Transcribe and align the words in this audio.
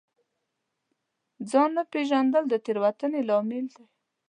ځان 1.49 1.69
نه 1.77 1.83
پېژندل 1.91 2.43
د 2.49 2.53
تېروتنې 2.65 3.21
لامل 3.29 3.65
دی. 3.75 3.85